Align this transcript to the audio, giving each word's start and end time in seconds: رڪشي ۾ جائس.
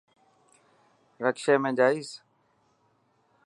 رڪشي 1.23 1.55
۾ 1.65 1.69
جائس. 1.81 2.09